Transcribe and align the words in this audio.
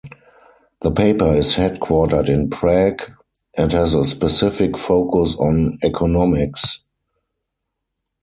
The 0.81 0.89
paper 0.89 1.31
is 1.35 1.53
headquartered 1.57 2.27
in 2.27 2.49
Prague 2.49 3.03
and 3.55 3.71
has 3.71 3.93
a 3.93 4.03
specific 4.03 4.75
focus 4.75 5.35
on 5.35 5.77
economics. 5.83 6.79